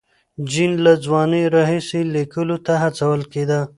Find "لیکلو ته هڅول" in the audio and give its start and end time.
2.15-3.21